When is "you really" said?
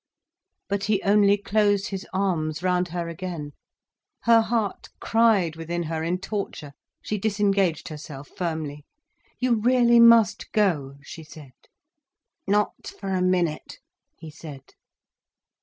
9.39-9.99